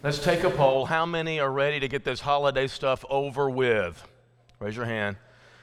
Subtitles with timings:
[0.00, 0.84] Let's take a poll.
[0.84, 4.06] How many are ready to get this holiday stuff over with?
[4.60, 5.16] Raise your hand.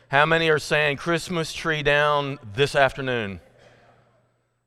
[0.09, 3.39] How many are saying Christmas tree down this afternoon?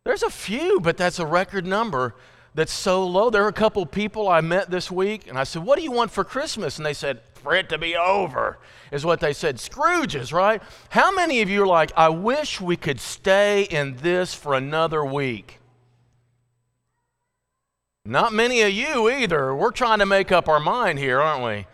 [0.05, 2.15] There's a few, but that's a record number
[2.55, 3.29] that's so low.
[3.29, 5.93] There are a couple people I met this week, and I said, What do you
[5.93, 6.79] want for Christmas?
[6.79, 8.59] And they said, For it to be over,
[8.91, 9.59] is what they said.
[9.59, 10.63] Scrooges, right?
[10.89, 15.05] How many of you are like, I wish we could stay in this for another
[15.05, 15.58] week?
[18.09, 19.55] Not many of you either.
[19.55, 21.67] We're trying to make up our mind here, aren't we?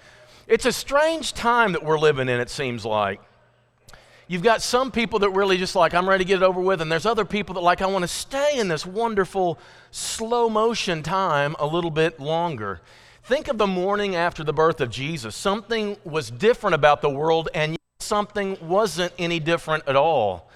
[0.49, 3.21] It's a strange time that we're living in, it seems like.
[4.27, 6.81] You've got some people that really just like, I'm ready to get it over with,
[6.81, 9.61] and there's other people that like, I want to stay in this wonderful
[9.93, 12.81] slow motion time a little bit longer.
[13.23, 15.37] Think of the morning after the birth of Jesus.
[15.37, 20.51] Something was different about the world, and something wasn't any different at all.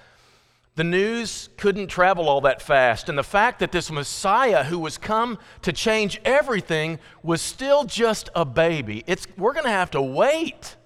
[0.75, 4.97] The news couldn't travel all that fast, and the fact that this Messiah who was
[4.97, 9.03] come to change everything was still just a baby.
[9.05, 10.77] It's, we're going to have to wait.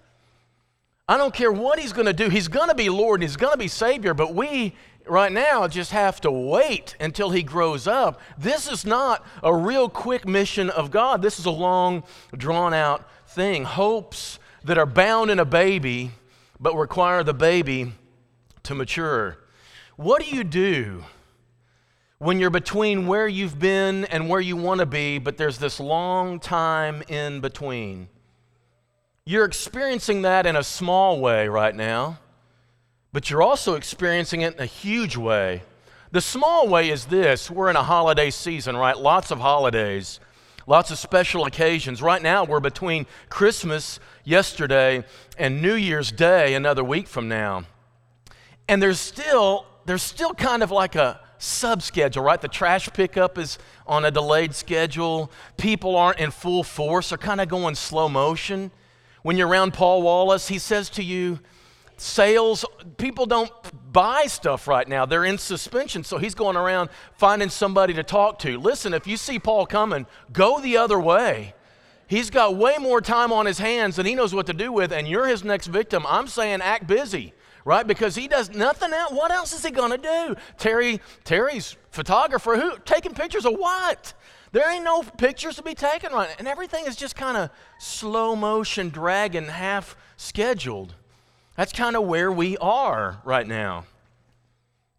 [1.07, 2.29] I don't care what he's going to do.
[2.29, 4.73] He's going to be Lord and he's going to be Savior, but we
[5.05, 8.21] right now just have to wait until he grows up.
[8.37, 11.21] This is not a real quick mission of God.
[11.21, 12.03] This is a long,
[12.35, 13.65] drawn out thing.
[13.65, 16.11] Hopes that are bound in a baby,
[16.59, 17.93] but require the baby
[18.63, 19.37] to mature.
[19.95, 21.03] What do you do
[22.17, 25.79] when you're between where you've been and where you want to be, but there's this
[25.79, 28.07] long time in between?
[29.25, 32.17] You're experiencing that in a small way right now,
[33.11, 35.61] but you're also experiencing it in a huge way.
[36.11, 38.97] The small way is this we're in a holiday season, right?
[38.97, 40.19] Lots of holidays,
[40.65, 42.01] lots of special occasions.
[42.01, 45.05] Right now, we're between Christmas yesterday
[45.37, 47.65] and New Year's Day another week from now.
[48.67, 52.39] And there's still there's still kind of like a sub schedule, right?
[52.39, 55.31] The trash pickup is on a delayed schedule.
[55.57, 58.71] People aren't in full force, they're kind of going slow motion.
[59.23, 61.39] When you're around Paul Wallace, he says to you,
[61.95, 62.65] sales,
[62.97, 63.51] people don't
[63.93, 65.05] buy stuff right now.
[65.05, 66.03] They're in suspension.
[66.03, 68.57] So he's going around finding somebody to talk to.
[68.57, 71.53] Listen, if you see Paul coming, go the other way.
[72.07, 74.91] He's got way more time on his hands than he knows what to do with,
[74.91, 76.05] and you're his next victim.
[76.07, 77.33] I'm saying act busy
[77.65, 77.85] right?
[77.85, 79.11] Because he does nothing else.
[79.11, 80.35] What else is he going to do?
[80.57, 84.13] Terry, Terry's photographer, who taking pictures of what?
[84.51, 86.35] There ain't no pictures to be taken right now.
[86.37, 90.93] And everything is just kind of slow motion, dragging, half scheduled.
[91.55, 93.85] That's kind of where we are right now.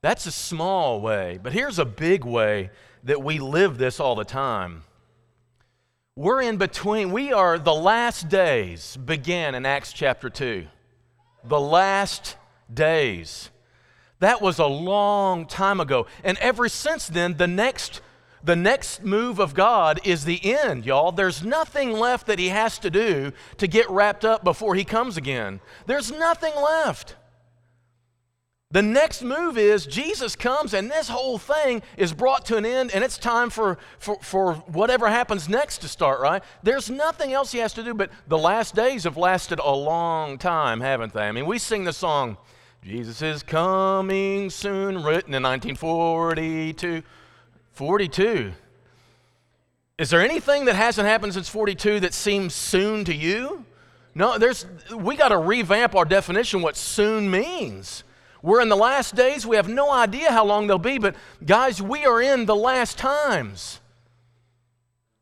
[0.01, 1.39] That's a small way.
[1.43, 2.71] But here's a big way
[3.05, 4.83] that we live this all the time.
[6.17, 10.67] We're in between, we are the last days began in Acts chapter 2.
[11.45, 12.37] The last
[12.73, 13.51] days.
[14.21, 16.07] That was a long time ago.
[16.23, 18.01] And ever since then, the next
[18.43, 21.13] the next move of God is the end, y'all.
[21.13, 25.17] There's nothing left that he has to do to get wrapped up before he comes
[25.17, 25.61] again.
[25.87, 27.17] There's nothing left.
[28.71, 32.91] The next move is Jesus comes and this whole thing is brought to an end
[32.93, 36.43] and it's time for, for, for whatever happens next to start, right?
[36.63, 40.39] There's nothing else he has to do, but the last days have lasted a long
[40.39, 41.23] time, haven't they?
[41.23, 42.37] I mean, we sing the song,
[42.85, 47.03] Jesus is coming soon, written in 1942.
[47.73, 48.53] 42.
[49.97, 53.65] Is there anything that hasn't happened since 42 that seems soon to you?
[54.15, 58.05] No, there's we got to revamp our definition what soon means.
[58.43, 59.47] We're in the last days.
[59.47, 61.17] We have no idea how long they'll be, but
[61.47, 63.81] guys, we are in the last times.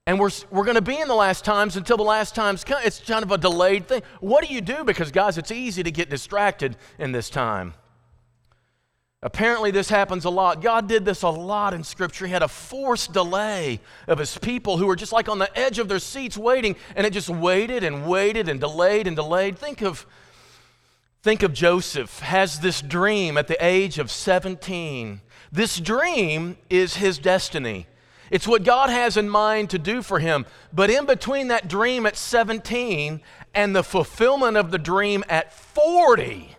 [0.06, 2.80] And we're, we're going to be in the last times until the last times come.
[2.84, 4.02] It's kind of a delayed thing.
[4.20, 4.82] What do you do?
[4.82, 7.74] Because, guys, it's easy to get distracted in this time.
[9.24, 10.60] Apparently, this happens a lot.
[10.60, 12.26] God did this a lot in Scripture.
[12.26, 15.78] He had a forced delay of His people who were just like on the edge
[15.78, 19.56] of their seats waiting, and it just waited and waited and delayed and delayed.
[19.56, 20.04] Think of,
[21.22, 25.20] think of Joseph has this dream at the age of 17.
[25.52, 27.86] This dream is his destiny.
[28.32, 30.47] It's what God has in mind to do for him.
[30.72, 33.20] But in between that dream at 17
[33.55, 36.56] and the fulfillment of the dream at 40,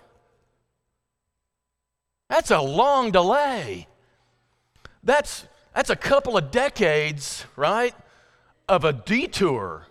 [2.30, 3.88] that's a long delay.
[5.04, 7.96] That's, that's a couple of decades, right,
[8.70, 9.88] of a detour.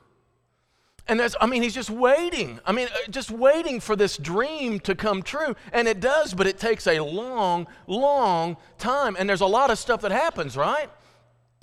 [1.09, 2.61] And that's, I mean, he's just waiting.
[2.65, 5.57] I mean, uh, just waiting for this dream to come true.
[5.73, 9.17] And it does, but it takes a long, long time.
[9.19, 10.89] And there's a lot of stuff that happens, right?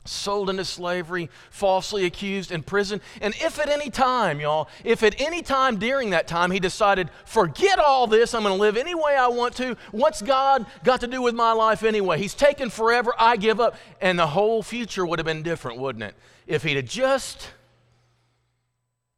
[0.10, 3.02] Sold into slavery, falsely accused, in prison.
[3.22, 7.10] And if at any time, y'all, if at any time during that time he decided,
[7.26, 11.02] forget all this, I'm going to live any way I want to, what's God got
[11.02, 12.18] to do with my life anyway?
[12.18, 13.76] He's taken forever, I give up.
[14.02, 16.16] And the whole future would have been different, wouldn't it?
[16.48, 17.50] If he'd have just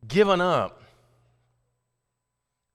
[0.08, 0.82] given up.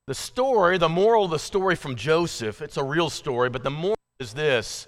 [0.07, 3.71] The story, the moral of the story from Joseph, it's a real story, but the
[3.71, 4.87] moral is this.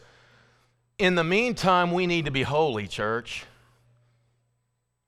[0.98, 3.44] In the meantime, we need to be holy, church.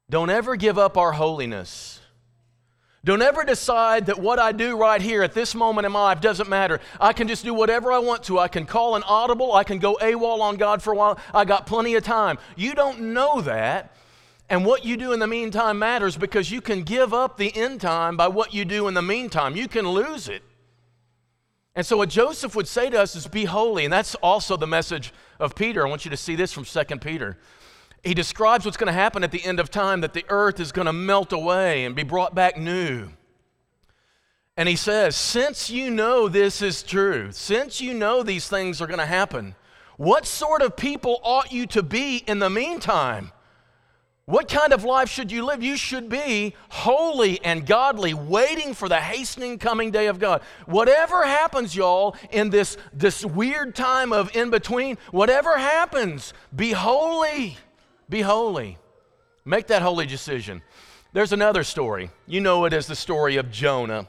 [0.09, 2.01] Don't ever give up our holiness.
[3.03, 6.21] Don't ever decide that what I do right here at this moment in my life
[6.21, 6.81] doesn't matter.
[7.01, 8.39] I can just do whatever I want to.
[8.39, 9.55] I can call an audible.
[9.55, 11.19] I can go AWOL on God for a while.
[11.33, 12.39] I got plenty of time.
[12.57, 13.97] You don't know that.
[14.51, 17.81] And what you do in the meantime matters because you can give up the end
[17.81, 19.57] time by what you do in the meantime.
[19.57, 20.43] You can lose it.
[21.75, 23.85] And so, what Joseph would say to us is be holy.
[23.85, 25.87] And that's also the message of Peter.
[25.87, 27.39] I want you to see this from 2 Peter.
[28.03, 30.73] He describes what's going to happen at the end of time that the earth is
[30.73, 33.11] going to melt away and be brought back new.
[34.57, 38.87] And he says, Since you know this is true, since you know these things are
[38.87, 39.55] going to happen,
[39.97, 43.33] what sort of people ought you to be in the meantime?
[44.31, 45.61] What kind of life should you live?
[45.61, 50.43] You should be holy and godly, waiting for the hastening coming day of God.
[50.67, 57.57] Whatever happens, y'all, in this, this weird time of in between, whatever happens, be holy.
[58.09, 58.79] Be holy.
[59.45, 60.63] Make that holy decision.
[61.13, 62.13] There's another story.
[62.29, 64.07] You know it as the story of Jonah.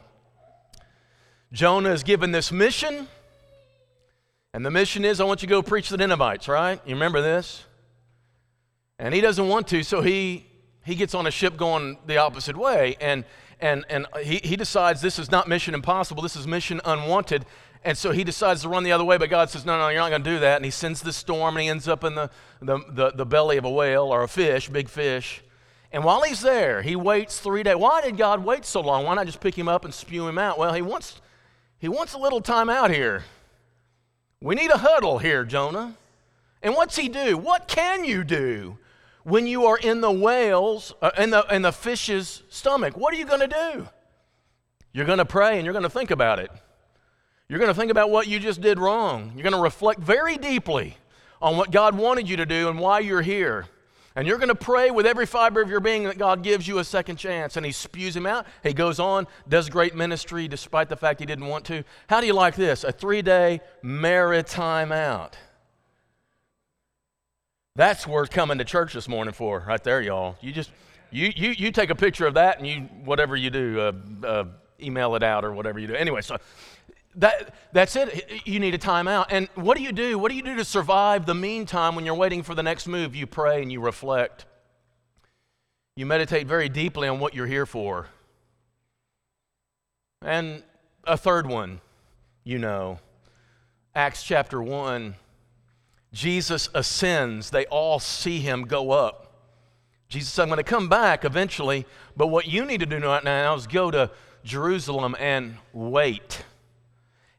[1.52, 3.08] Jonah is given this mission,
[4.54, 6.80] and the mission is I want you to go preach the Ninevites, right?
[6.86, 7.64] You remember this?
[9.02, 10.46] And he doesn't want to, so he,
[10.86, 12.96] he gets on a ship going the opposite way.
[13.02, 13.26] And,
[13.60, 17.48] and, and he, he decides this is not mission impossible, this is mission unwanted.
[17.84, 20.00] And so he decides to run the other way, but God says, No, no, you're
[20.00, 20.58] not going to do that.
[20.58, 22.30] And he sends the storm, and he ends up in the,
[22.62, 25.42] the, the, the belly of a whale or a fish, big fish.
[25.92, 27.78] And while he's there, he waits three days.
[27.78, 29.06] Why did God wait so long?
[29.06, 30.60] Why not just pick him up and spew him out?
[30.60, 31.20] Well, he wants,
[31.80, 33.24] he wants a little time out here.
[34.42, 35.96] We need a huddle here, Jonah.
[36.62, 37.36] And what's he do?
[37.36, 38.78] What can you do?
[39.24, 42.98] When you are in the whale's, uh, in, the, in the fish's stomach?
[42.98, 43.88] What are you going to do?
[44.94, 46.52] You're going to pray and you're going to think about it.
[47.48, 49.34] You're going to think about what you just did wrong.
[49.36, 50.98] You're going to reflect very deeply
[51.42, 53.68] on what God wanted you to do and why you're here.
[54.16, 56.80] And you're going to pray with every fiber of your being that God gives you
[56.80, 57.56] a second chance.
[57.56, 58.46] And He spews him out.
[58.62, 61.84] He goes on, does great ministry despite the fact he didn't want to.
[62.08, 62.84] How do you like this?
[62.84, 65.38] A three day maritime out.
[67.76, 70.36] That's worth coming to church this morning for, right there, y'all.
[70.42, 70.72] You just,
[71.10, 74.46] you, you, you take a picture of that and you, whatever you do, uh, uh,
[74.82, 75.96] email it out or whatever you do.
[75.96, 76.38] Anyway, so
[77.16, 78.42] that, that's it.
[78.46, 79.28] You need a timeout.
[79.30, 80.20] And what do you do?
[80.20, 83.16] What do you do to survive the meantime when you're waiting for the next move?
[83.16, 84.46] You pray and you reflect.
[85.96, 88.08] You meditate very deeply on what you're here for.
[90.22, 90.64] And
[91.06, 91.80] a third one,
[92.44, 93.00] you know,
[93.96, 95.16] Acts chapter 1
[96.14, 99.28] Jesus ascends, they all see him go up.
[100.10, 101.86] Jesus said, I'm going to come back eventually,
[102.18, 104.12] but what you need to do right now is go to
[104.44, 106.44] Jerusalem and wait.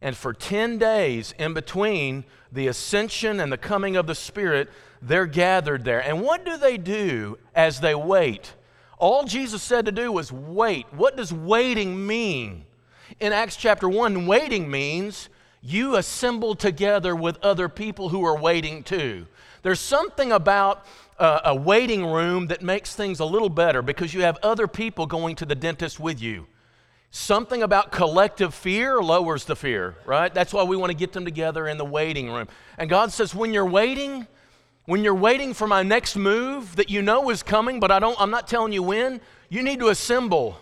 [0.01, 4.71] And for 10 days in between the ascension and the coming of the Spirit,
[5.03, 6.01] they're gathered there.
[6.01, 8.55] And what do they do as they wait?
[8.99, 10.87] All Jesus said to do was wait.
[10.93, 12.65] What does waiting mean?
[13.21, 15.29] In Acts chapter 1, waiting means
[15.63, 19.27] you assemble together with other people who are waiting too.
[19.63, 20.85] There's something about
[21.19, 25.07] uh, a waiting room that makes things a little better because you have other people
[25.07, 26.49] going to the dentist with you.
[27.13, 30.35] Something about collective fear lowers the fear, right?
[30.35, 32.49] That's why we want to get them together in the waiting room.
[32.77, 34.27] And God says, when you're waiting,
[34.87, 38.21] when you're waiting for my next move that you know is coming, but I don't,
[38.21, 40.59] I'm not telling you when, you need to assemble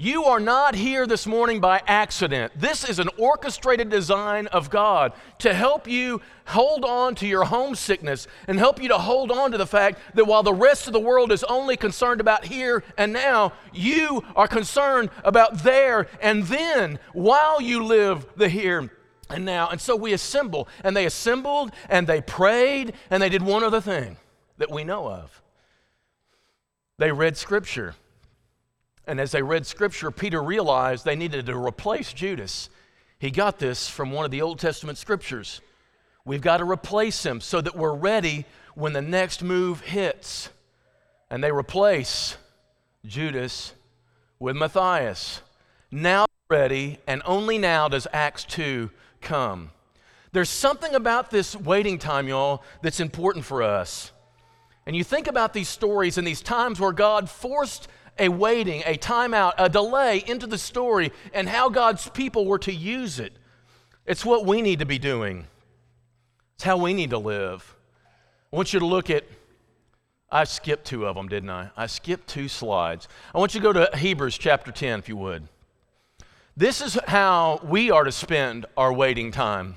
[0.00, 2.50] you are not here this morning by accident.
[2.56, 8.26] This is an orchestrated design of God to help you hold on to your homesickness
[8.48, 11.00] and help you to hold on to the fact that while the rest of the
[11.00, 16.98] world is only concerned about here and now, you are concerned about there and then
[17.12, 18.90] while you live the here
[19.28, 19.68] and now.
[19.68, 23.82] And so we assemble, and they assembled and they prayed and they did one other
[23.82, 24.16] thing
[24.56, 25.42] that we know of.
[26.96, 27.96] They read scripture.
[29.06, 32.70] And as they read scripture, Peter realized they needed to replace Judas.
[33.18, 35.60] He got this from one of the Old Testament scriptures.
[36.24, 40.50] We've got to replace him so that we're ready when the next move hits.
[41.30, 42.36] And they replace
[43.04, 43.72] Judas
[44.38, 45.42] with Matthias.
[45.90, 48.90] Now ready, and only now does Acts 2
[49.20, 49.70] come.
[50.32, 54.12] There's something about this waiting time, y'all, that's important for us.
[54.86, 57.88] And you think about these stories and these times where God forced
[58.20, 62.72] a waiting, a timeout, a delay into the story and how God's people were to
[62.72, 63.32] use it.
[64.06, 65.46] It's what we need to be doing,
[66.54, 67.76] it's how we need to live.
[68.52, 69.24] I want you to look at
[70.32, 71.70] I skipped two of them, didn't I?
[71.76, 73.08] I skipped two slides.
[73.34, 75.48] I want you to go to Hebrews chapter 10, if you would.
[76.56, 79.76] This is how we are to spend our waiting time.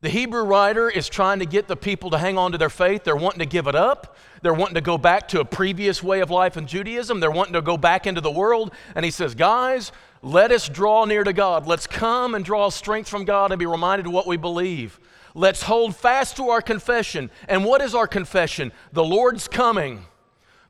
[0.00, 3.02] The Hebrew writer is trying to get the people to hang on to their faith.
[3.02, 4.16] They're wanting to give it up.
[4.42, 7.18] They're wanting to go back to a previous way of life in Judaism.
[7.18, 8.72] They're wanting to go back into the world.
[8.94, 9.90] And he says, Guys,
[10.22, 11.66] let us draw near to God.
[11.66, 15.00] Let's come and draw strength from God and be reminded of what we believe.
[15.34, 17.28] Let's hold fast to our confession.
[17.48, 18.70] And what is our confession?
[18.92, 20.04] The Lord's coming.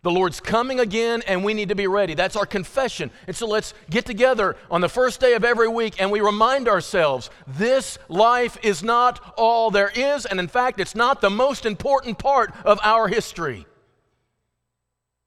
[0.03, 2.15] The Lord's coming again, and we need to be ready.
[2.15, 3.11] That's our confession.
[3.27, 6.69] And so let's get together on the first day of every week and we remind
[6.69, 11.67] ourselves this life is not all there is, and in fact, it's not the most
[11.67, 13.67] important part of our history,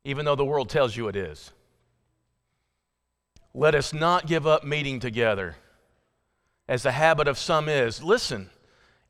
[0.06, 1.52] even though the world tells you it is.
[3.54, 5.58] Let us not give up meeting together,
[6.70, 8.02] as the habit of some is.
[8.02, 8.50] Listen,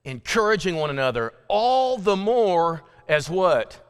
[0.03, 3.80] encouraging one another, all the more as what?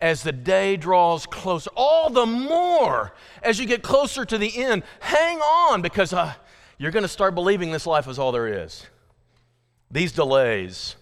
[0.00, 3.12] As the day draws closer, all the more
[3.42, 4.82] as you get closer to the end.
[5.00, 6.34] Hang on because uh,
[6.78, 8.86] you're going to start believing this life is all there is.
[9.90, 10.96] These delays.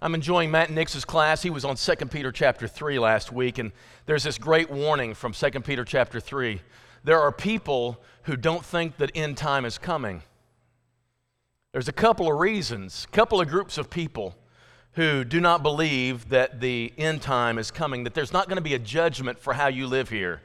[0.00, 1.42] I'm enjoying Matt Nix's class.
[1.42, 3.72] He was on 2 Peter chapter 3 last week, and
[4.06, 6.60] there's this great warning from 2 Peter chapter 3.
[7.04, 10.22] There are people who don't think that end time is coming.
[11.72, 14.36] There's a couple of reasons, a couple of groups of people
[14.94, 18.62] who do not believe that the end time is coming, that there's not going to
[18.62, 20.40] be a judgment for how you live here.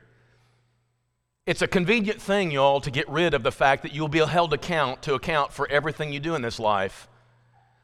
[1.46, 4.53] It's a convenient thing, y'all, to get rid of the fact that you'll be held
[4.53, 7.08] account to account for everything you do in this life.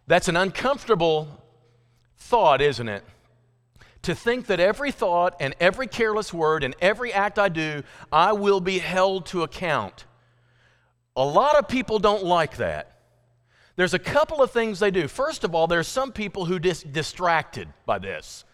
[0.07, 1.43] That's an uncomfortable
[2.17, 3.03] thought, isn't it?
[4.03, 7.81] To think that every thought and every careless word and every act I do,
[8.11, 10.05] I will be held to account.
[11.15, 12.94] A lot of people don't like that.
[13.75, 15.07] There's a couple of things they do.
[15.07, 18.45] First of all, there's some people who dis- distracted by this.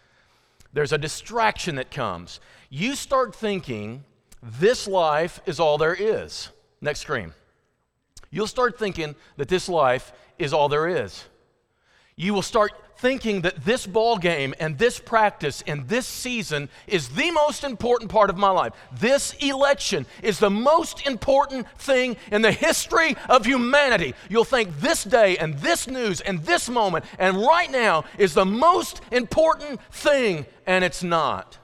[0.74, 2.40] There's a distraction that comes.
[2.70, 4.04] You start thinking
[4.42, 6.50] this life is all there is.
[6.82, 7.34] Next screen.
[8.32, 11.26] You'll start thinking that this life is all there is.
[12.16, 17.10] You will start thinking that this ball game and this practice and this season is
[17.10, 18.74] the most important part of my life.
[19.00, 24.14] This election is the most important thing in the history of humanity.
[24.30, 28.46] You'll think this day and this news and this moment and right now is the
[28.46, 31.58] most important thing, and it's not.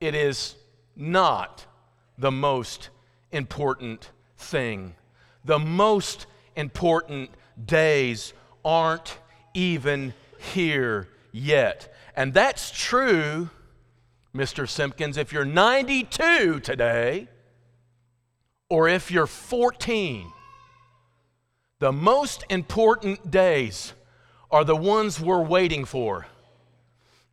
[0.00, 0.54] It is
[0.96, 1.66] not
[2.16, 2.88] the most
[3.32, 4.94] important thing.
[5.44, 7.28] The most important
[7.66, 8.32] days
[8.64, 9.18] aren't
[9.56, 10.14] even
[10.52, 11.92] here yet.
[12.14, 13.50] And that's true,
[14.34, 14.68] Mr.
[14.68, 17.28] Simpkins, if you're 92 today
[18.68, 20.30] or if you're 14.
[21.78, 23.92] The most important days
[24.50, 26.26] are the ones we're waiting for.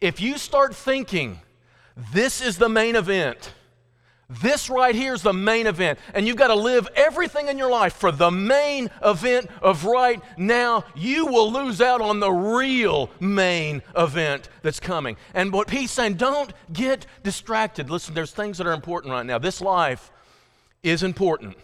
[0.01, 1.39] If you start thinking,
[2.13, 3.53] this is the main event,
[4.41, 7.69] this right here is the main event, and you've got to live everything in your
[7.69, 10.85] life for the main event of right now.
[10.95, 15.17] You will lose out on the real main event that's coming.
[15.33, 17.89] And what he's saying, don't get distracted.
[17.89, 19.37] Listen, there's things that are important right now.
[19.37, 20.11] This life
[20.81, 21.57] is important.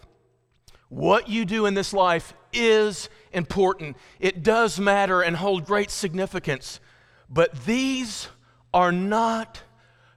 [0.88, 3.96] What you do in this life is important.
[4.18, 6.80] It does matter and hold great significance.
[7.28, 8.28] But these
[8.74, 9.62] are not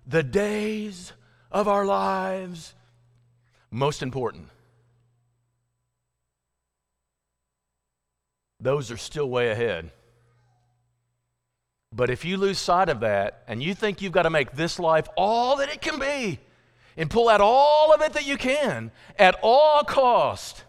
[0.08, 1.14] the days
[1.54, 2.74] of our lives
[3.70, 4.50] most important.
[8.60, 9.92] Those are still way ahead.
[11.92, 14.80] But if you lose sight of that and you think you've got to make this
[14.80, 16.40] life all that it can be
[16.98, 20.64] and pull out all of it that you can at all cost,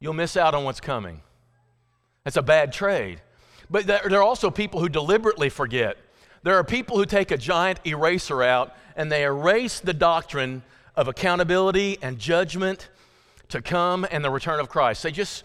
[0.00, 1.20] you'll miss out on what's coming.
[2.24, 3.20] That's a bad trade.
[3.68, 5.98] But there are also people who deliberately forget.
[6.42, 10.62] There are people who take a giant eraser out and they erase the doctrine
[10.96, 12.88] of accountability and judgment
[13.48, 15.02] to come and the return of Christ.
[15.02, 15.44] They just,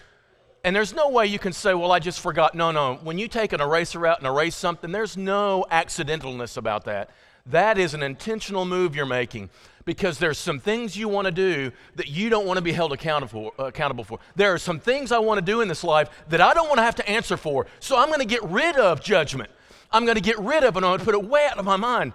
[0.63, 2.55] and there's no way you can say, well, I just forgot.
[2.55, 2.95] No, no.
[3.03, 7.09] When you take an eraser out and erase something, there's no accidentalness about that.
[7.45, 9.49] That is an intentional move you're making
[9.85, 12.93] because there's some things you want to do that you don't want to be held
[12.93, 14.19] accountable for, uh, accountable for.
[14.35, 16.77] There are some things I want to do in this life that I don't want
[16.77, 17.67] to have to answer for.
[17.79, 19.51] So I'm going to get rid of judgment.
[19.93, 20.77] I'm going to get rid of it.
[20.77, 22.13] I'm going to put it way out of my mind.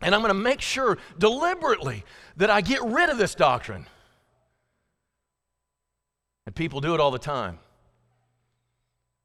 [0.00, 2.04] And I'm going to make sure deliberately
[2.36, 3.86] that I get rid of this doctrine.
[6.46, 7.58] And people do it all the time.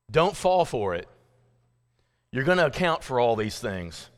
[0.10, 1.08] Don't fall for it.
[2.32, 4.10] You're going to account for all these things.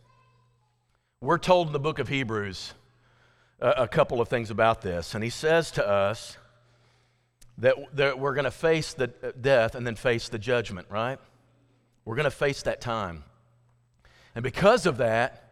[1.21, 2.73] We're told in the book of Hebrews
[3.59, 5.15] a, a couple of things about this.
[5.15, 6.37] And he says to us
[7.57, 11.19] that, that we're going to face the uh, death and then face the judgment, right?
[12.05, 13.23] We're going to face that time.
[14.35, 15.43] And because of that,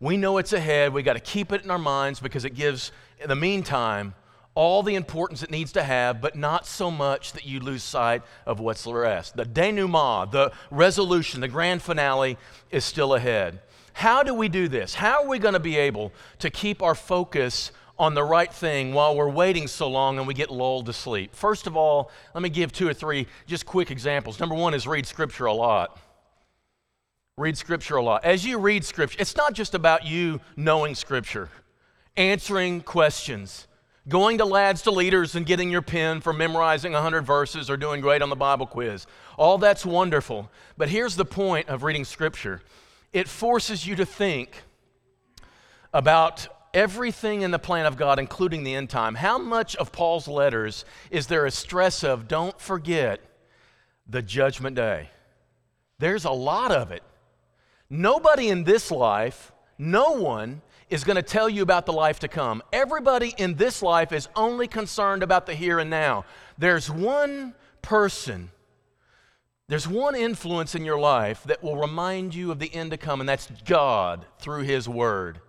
[0.00, 0.92] We know it's ahead.
[0.92, 4.14] We got to keep it in our minds because it gives, in the meantime,
[4.54, 8.22] all the importance it needs to have, but not so much that you lose sight
[8.44, 9.36] of what's the rest.
[9.36, 12.36] The denouement, the resolution, the grand finale
[12.70, 13.60] is still ahead.
[13.94, 14.94] How do we do this?
[14.94, 18.92] How are we going to be able to keep our focus on the right thing
[18.92, 21.34] while we're waiting so long and we get lulled to sleep?
[21.34, 24.38] First of all, let me give two or three just quick examples.
[24.38, 25.98] Number one is read Scripture a lot.
[27.36, 28.24] Read Scripture a lot.
[28.24, 31.48] As you read Scripture, it's not just about you knowing Scripture,
[32.16, 33.66] answering questions
[34.08, 38.00] going to lads to leaders and getting your pen for memorizing 100 verses or doing
[38.00, 39.06] great on the Bible quiz.
[39.38, 40.50] All that's wonderful.
[40.76, 42.60] But here's the point of reading Scripture
[43.12, 44.62] it forces you to think
[45.92, 49.14] about everything in the plan of God, including the end time.
[49.14, 53.20] How much of Paul's letters is there a stress of don't forget
[54.08, 55.10] the judgment day?
[55.98, 57.02] There's a lot of it.
[57.90, 62.28] Nobody in this life, no one is going to tell you about the life to
[62.28, 62.62] come.
[62.72, 66.24] Everybody in this life is only concerned about the here and now.
[66.58, 68.50] There's one person,
[69.68, 73.20] there's one influence in your life that will remind you of the end to come,
[73.20, 75.40] and that's God through His Word.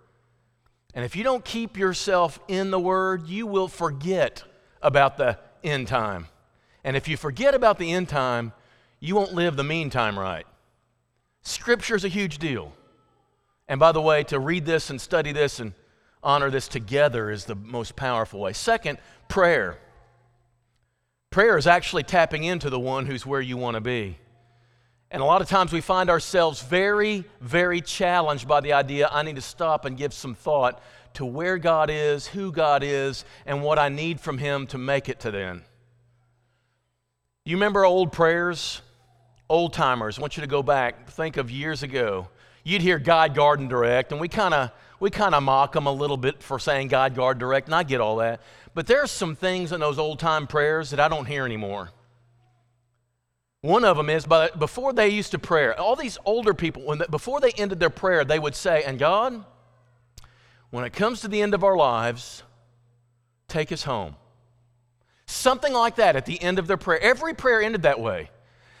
[0.94, 4.42] And if you don't keep yourself in the Word, you will forget
[4.80, 6.28] about the end time.
[6.82, 8.52] And if you forget about the end time,
[9.00, 10.46] you won't live the meantime right.
[11.46, 12.72] Scripture is a huge deal.
[13.68, 15.74] And by the way, to read this and study this and
[16.20, 18.52] honor this together is the most powerful way.
[18.52, 18.98] Second,
[19.28, 19.78] prayer.
[21.30, 24.18] Prayer is actually tapping into the one who's where you want to be.
[25.12, 29.22] And a lot of times we find ourselves very, very challenged by the idea I
[29.22, 30.82] need to stop and give some thought
[31.14, 35.08] to where God is, who God is, and what I need from Him to make
[35.08, 35.62] it to then.
[37.44, 38.82] You remember old prayers?
[39.48, 42.28] Old timers, I want you to go back, think of years ago
[42.66, 45.92] you'd hear God Garden Direct, and we kind of we kind of mock them a
[45.92, 48.40] little bit for saying God Guard Direct, and I get all that.
[48.74, 51.90] But there's some things in those old time prayers that I don't hear anymore.
[53.60, 57.02] One of them is, but before they used to pray, all these older people, when
[57.08, 59.44] before they ended their prayer, they would say, "And God,
[60.70, 62.42] when it comes to the end of our lives,
[63.46, 64.16] take us home."
[65.26, 67.00] Something like that at the end of their prayer.
[67.00, 68.30] Every prayer ended that way.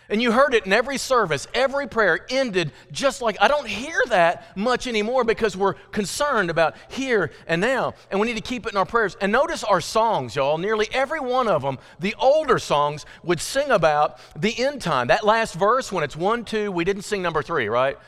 [0.08, 4.00] And you heard it in every service, every prayer ended just like I don't hear
[4.08, 7.94] that much anymore because we're concerned about here and now.
[8.10, 9.16] And we need to keep it in our prayers.
[9.20, 10.58] And notice our songs, y'all.
[10.58, 15.08] Nearly every one of them, the older songs, would sing about the end time.
[15.08, 17.98] That last verse, when it's one, two, we didn't sing number three, right?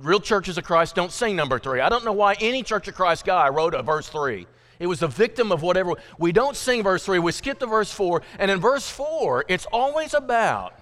[0.00, 1.80] Real churches of Christ don't sing number three.
[1.80, 4.46] I don't know why any Church of Christ guy wrote a verse three.
[4.80, 5.92] It was a victim of whatever.
[6.18, 8.22] We don't sing verse three, we skip to verse four.
[8.38, 10.74] And in verse four, it's always about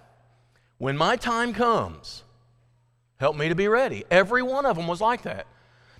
[0.83, 2.25] when my time comes,
[3.19, 4.05] help me to be ready.
[4.11, 5.47] Every one of them was like that.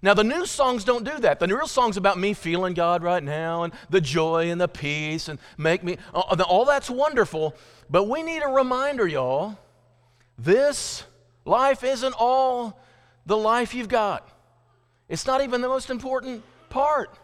[0.03, 1.39] Now, the new songs don't do that.
[1.39, 5.29] The real song's about me feeling God right now and the joy and the peace
[5.29, 7.55] and make me, uh, uh, all that's wonderful.
[7.89, 9.57] But we need a reminder, y'all.
[10.37, 11.05] This
[11.45, 12.81] life isn't all
[13.25, 14.29] the life you've got,
[15.09, 17.17] it's not even the most important part.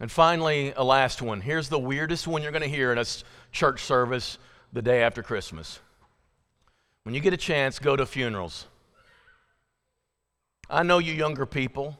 [0.00, 1.40] And finally, a last one.
[1.40, 3.04] Here's the weirdest one you're going to hear in a
[3.52, 4.38] church service
[4.72, 5.80] the day after Christmas.
[7.02, 8.66] When you get a chance, go to funerals.
[10.70, 11.98] I know you younger people,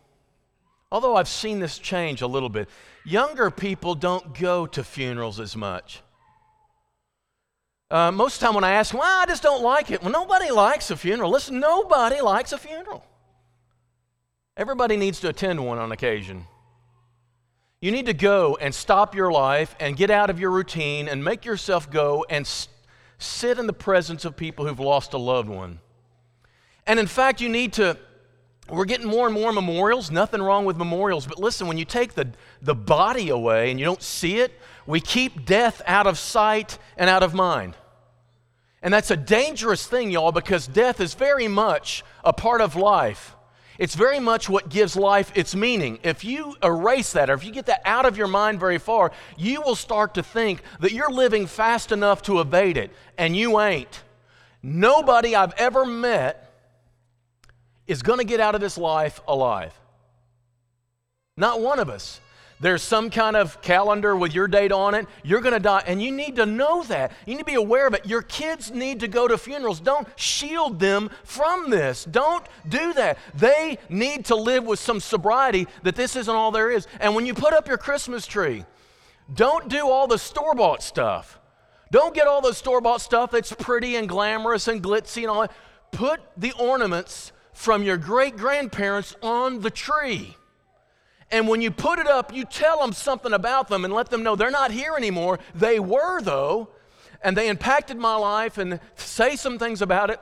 [0.90, 2.68] although I've seen this change a little bit.
[3.04, 6.00] Younger people don't go to funerals as much.
[7.90, 10.00] Uh, most of the time when I ask, well, I just don't like it.
[10.02, 11.30] Well, nobody likes a funeral.
[11.30, 13.04] Listen, nobody likes a funeral.
[14.56, 16.46] Everybody needs to attend one on occasion.
[17.82, 21.24] You need to go and stop your life and get out of your routine and
[21.24, 22.68] make yourself go and s-
[23.18, 25.80] sit in the presence of people who've lost a loved one.
[26.86, 27.98] And in fact, you need to.
[28.70, 30.12] We're getting more and more memorials.
[30.12, 31.26] Nothing wrong with memorials.
[31.26, 32.30] But listen, when you take the,
[32.62, 34.52] the body away and you don't see it,
[34.86, 37.76] we keep death out of sight and out of mind.
[38.80, 43.34] And that's a dangerous thing, y'all, because death is very much a part of life.
[43.82, 45.98] It's very much what gives life its meaning.
[46.04, 49.10] If you erase that or if you get that out of your mind very far,
[49.36, 53.58] you will start to think that you're living fast enough to evade it, and you
[53.58, 54.04] ain't.
[54.62, 56.54] Nobody I've ever met
[57.88, 59.76] is going to get out of this life alive.
[61.36, 62.20] Not one of us
[62.62, 65.82] there's some kind of calendar with your date on it, you're going to die.
[65.84, 67.10] And you need to know that.
[67.26, 68.06] You need to be aware of it.
[68.06, 69.80] Your kids need to go to funerals.
[69.80, 72.04] Don't shield them from this.
[72.04, 73.18] Don't do that.
[73.34, 76.86] They need to live with some sobriety that this isn't all there is.
[77.00, 78.64] And when you put up your Christmas tree,
[79.34, 81.40] don't do all the store bought stuff.
[81.90, 85.40] Don't get all the store bought stuff that's pretty and glamorous and glitzy and all
[85.40, 85.52] that.
[85.90, 90.36] Put the ornaments from your great grandparents on the tree.
[91.32, 94.22] And when you put it up, you tell them something about them and let them
[94.22, 95.38] know they're not here anymore.
[95.54, 96.68] They were, though,
[97.24, 100.20] and they impacted my life and say some things about it.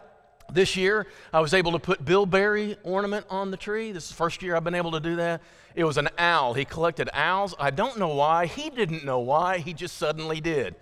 [0.52, 3.92] This year, I was able to put bilberry ornament on the tree.
[3.92, 5.42] This is the first year I've been able to do that.
[5.74, 6.54] It was an owl.
[6.54, 7.54] He collected owls.
[7.58, 8.46] I don't know why.
[8.46, 9.58] He didn't know why.
[9.58, 10.76] He just suddenly did.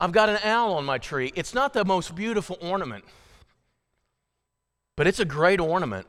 [0.00, 1.32] I've got an owl on my tree.
[1.34, 3.04] It's not the most beautiful ornament,
[4.96, 6.06] but it's a great ornament.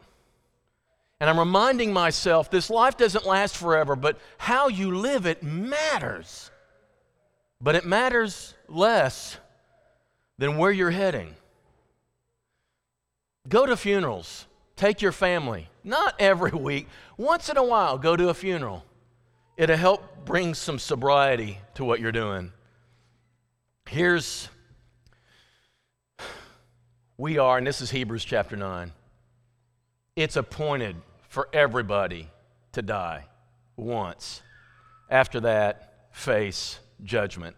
[1.20, 6.50] And I'm reminding myself this life doesn't last forever, but how you live it matters.
[7.62, 9.38] But it matters less
[10.38, 11.36] than where you're heading.
[13.50, 14.46] Go to funerals.
[14.78, 15.68] Take your family.
[15.84, 16.88] Not every week.
[17.18, 18.86] Once in a while, go to a funeral.
[19.58, 22.54] It'll help bring some sobriety to what you're doing.
[23.90, 24.48] Here's,
[27.18, 28.94] we are, and this is Hebrews chapter 9.
[30.16, 30.96] It's appointed
[31.30, 32.30] for everybody
[32.74, 33.26] to die
[33.78, 34.42] once.
[35.10, 37.56] After that, face judgment.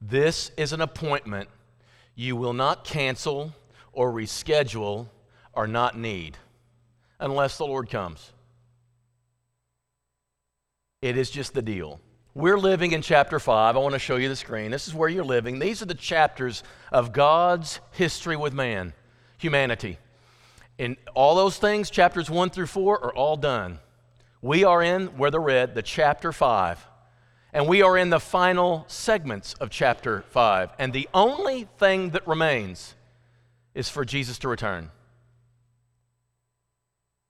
[0.00, 1.48] This is an appointment
[2.14, 3.52] you will not cancel
[3.92, 5.08] or reschedule
[5.52, 6.36] or not need
[7.18, 8.32] unless the Lord comes.
[11.02, 12.00] It is just the deal.
[12.34, 13.76] We're living in chapter 5.
[13.76, 14.70] I want to show you the screen.
[14.70, 15.58] This is where you're living.
[15.58, 18.92] These are the chapters of God's history with man,
[19.38, 19.98] humanity.
[20.78, 23.78] And all those things, chapters 1 through 4, are all done.
[24.42, 26.86] We are in, where they're read, the chapter 5.
[27.52, 30.70] And we are in the final segments of chapter 5.
[30.78, 32.94] And the only thing that remains
[33.74, 34.90] is for Jesus to return.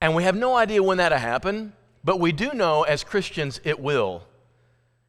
[0.01, 1.73] And we have no idea when that'll happen,
[2.05, 4.25] but we do know as Christians it will.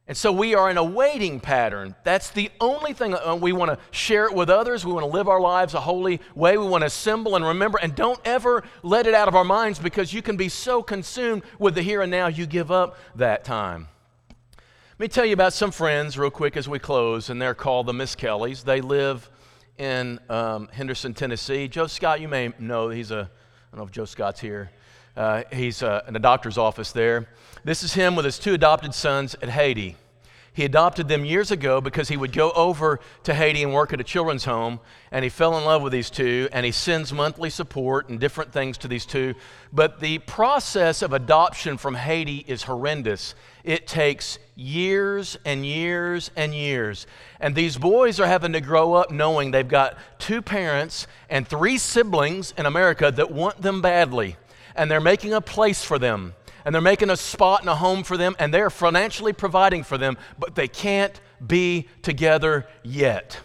[0.08, 1.94] And so we are in a waiting pattern.
[2.06, 4.86] That's the only thing uh, we want to share it with others.
[4.86, 6.58] We want to live our lives a holy way.
[6.58, 7.78] We want to assemble and remember.
[7.78, 11.44] And don't ever let it out of our minds because you can be so consumed
[11.60, 13.90] with the here and now you give up that time.
[14.98, 17.86] Let me tell you about some friends real quick as we close, and they're called
[17.86, 18.64] the Miss Kellys.
[18.64, 19.30] They live
[19.78, 21.68] in um, Henderson, Tennessee.
[21.68, 24.72] Joe Scott, you may know, he's a, I don't know if Joe Scott's here.
[25.18, 27.28] Uh, he's uh, in a doctor's office there.
[27.64, 29.96] This is him with his two adopted sons at Haiti.
[30.54, 34.00] He adopted them years ago because he would go over to Haiti and work at
[34.00, 34.80] a children's home,
[35.12, 38.52] and he fell in love with these two, and he sends monthly support and different
[38.52, 39.36] things to these two.
[39.72, 43.36] But the process of adoption from Haiti is horrendous.
[43.64, 47.06] It takes years and years and years.
[47.40, 51.78] And these boys are having to grow up knowing they've got two parents and three
[51.78, 54.38] siblings in America that want them badly,
[54.78, 56.34] and they're making a place for them
[56.68, 59.98] and they're making a spot and a home for them, and they're financially providing for
[59.98, 63.40] them, but they can't be together yet.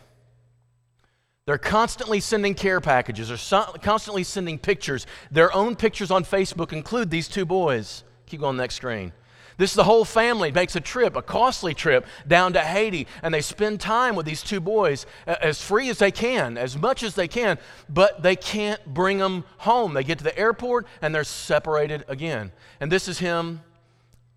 [1.46, 5.06] They're constantly sending care packages, or so, constantly sending pictures.
[5.30, 8.02] Their own pictures on Facebook include these two boys.
[8.26, 9.12] Keep going next screen.
[9.56, 13.32] This is the whole family makes a trip, a costly trip down to Haiti, and
[13.32, 17.02] they spend time with these two boys uh, as free as they can, as much
[17.02, 19.94] as they can, but they can't bring them home.
[19.94, 22.52] They get to the airport and they're separated again.
[22.80, 23.60] And this is him,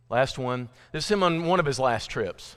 [0.10, 0.70] last one.
[0.92, 2.56] This is him on one of his last trips.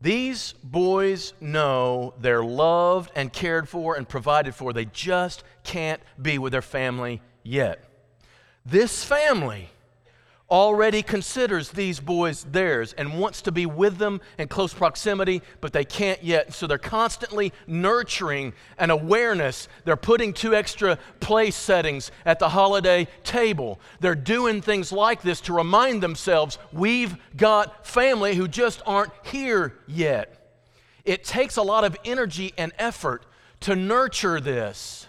[0.00, 4.72] These boys know they're loved and cared for and provided for.
[4.72, 7.84] They just can't be with their family yet.
[8.64, 9.70] This family
[10.50, 15.72] already considers these boys theirs and wants to be with them in close proximity, but
[15.72, 16.54] they can't yet.
[16.54, 19.68] So they're constantly nurturing an awareness.
[19.84, 23.78] They're putting two extra place settings at the holiday table.
[24.00, 29.74] They're doing things like this to remind themselves we've got family who just aren't here
[29.86, 30.34] yet.
[31.04, 33.24] It takes a lot of energy and effort
[33.60, 35.06] to nurture this.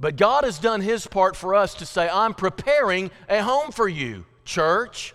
[0.00, 3.88] But God has done His part for us to say, I'm preparing a home for
[3.88, 5.14] you church.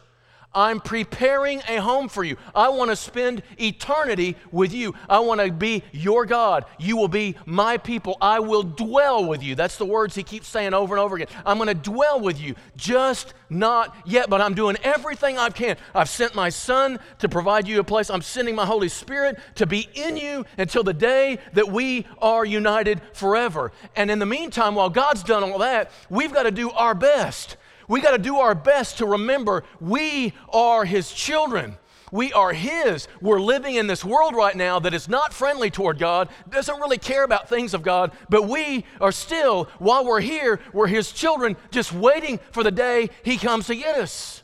[0.56, 2.38] I'm preparing a home for you.
[2.54, 4.94] I want to spend eternity with you.
[5.10, 6.66] I want to be your God.
[6.78, 8.18] You will be my people.
[8.22, 9.56] I will dwell with you.
[9.56, 11.28] That's the words he keeps saying over and over again.
[11.46, 15.76] I'm going to dwell with you, just not yet, but I'm doing everything I can.
[15.96, 18.12] I've sent my son to provide you a place.
[18.12, 22.46] I'm sending my Holy Spirit to be in you until the day that we are
[22.46, 23.72] united forever.
[23.96, 27.58] And in the meantime, while God's done all that, we've got to do our best
[27.88, 31.78] we got to do our best to remember we are His children.
[32.12, 33.08] We are His.
[33.22, 37.00] We're living in this world right now that is not friendly toward God, doesn't really
[37.00, 41.58] care about things of God, but we are still, while we're here, we're His children,
[41.72, 44.44] just waiting for the day He comes to get us.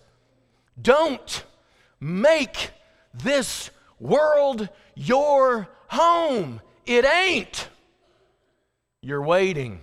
[0.82, 1.46] Don't
[2.00, 2.72] make
[3.14, 6.62] this world your home.
[6.88, 7.70] It ain't.
[9.02, 9.82] You're waiting.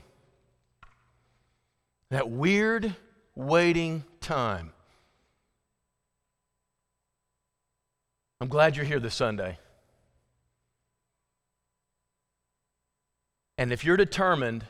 [2.10, 2.96] That weird
[3.36, 4.72] waiting time.
[8.40, 9.58] I'm glad you're here this Sunday.
[13.58, 14.64] And if you're determined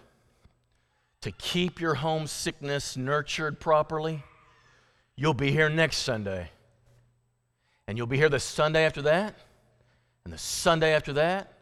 [1.23, 4.23] to keep your homesickness nurtured properly,
[5.17, 6.51] you'll be here next Sunday.
[7.89, 9.35] And you'll be here the Sunday after that,
[10.25, 11.53] and the Sunday after that,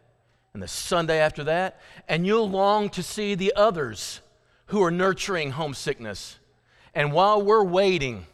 [0.53, 1.81] and the Sunday after that.
[2.07, 4.21] And you'll long to see the others
[4.67, 6.39] who are nurturing homesickness.
[6.95, 8.25] And while we're waiting,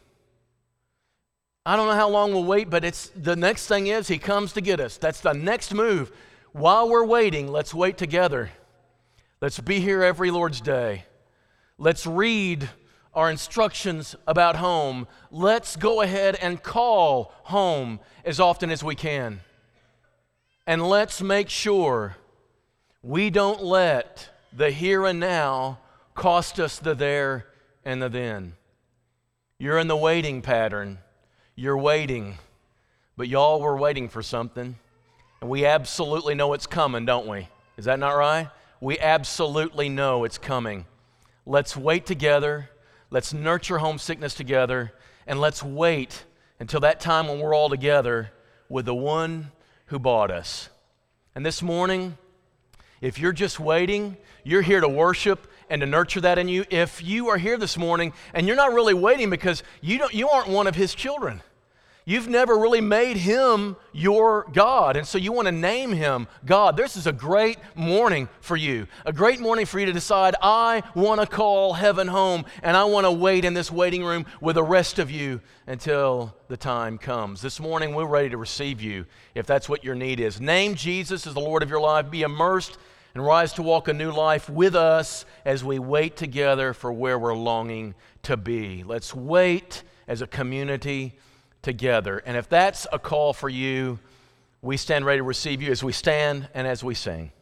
[1.66, 4.52] I don't know how long we'll wait, but it's the next thing is he comes
[4.52, 4.96] to get us.
[4.96, 6.12] That's the next move.
[6.52, 8.50] While we're waiting, let's wait together.
[9.40, 11.04] Let's be here every Lord's Day.
[11.76, 12.70] Let's read
[13.14, 15.08] our instructions about home.
[15.32, 19.40] Let's go ahead and call home as often as we can.
[20.66, 22.16] And let's make sure
[23.02, 25.80] we don't let the here and now
[26.14, 27.46] cost us the there
[27.84, 28.54] and the then.
[29.58, 30.98] You're in the waiting pattern.
[31.54, 32.38] You're waiting.
[33.16, 34.76] But y'all, we're waiting for something.
[35.40, 37.48] And we absolutely know it's coming, don't we?
[37.76, 38.48] Is that not right?
[38.80, 40.86] We absolutely know it's coming.
[41.46, 42.70] Let's wait together.
[43.10, 44.92] Let's nurture homesickness together.
[45.26, 46.24] And let's wait
[46.58, 48.32] until that time when we're all together
[48.68, 49.52] with the one
[49.86, 50.68] who bought us.
[51.34, 52.16] And this morning,
[53.02, 56.64] if you're just waiting, you're here to worship and to nurture that in you.
[56.70, 60.28] If you are here this morning and you're not really waiting because you, don't, you
[60.28, 61.42] aren't one of his children,
[62.04, 66.76] You've never really made him your God, and so you want to name him God.
[66.76, 68.88] This is a great morning for you.
[69.06, 72.84] A great morning for you to decide, I want to call heaven home, and I
[72.84, 76.98] want to wait in this waiting room with the rest of you until the time
[76.98, 77.40] comes.
[77.40, 80.40] This morning, we're ready to receive you if that's what your need is.
[80.40, 82.10] Name Jesus as the Lord of your life.
[82.10, 82.78] Be immersed
[83.14, 87.18] and rise to walk a new life with us as we wait together for where
[87.18, 88.82] we're longing to be.
[88.82, 91.14] Let's wait as a community
[91.62, 92.22] together.
[92.24, 93.98] And if that's a call for you,
[94.60, 97.32] we stand ready to receive you as we stand and as we sing.